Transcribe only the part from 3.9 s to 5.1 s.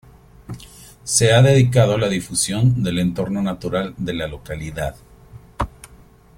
de la localidad.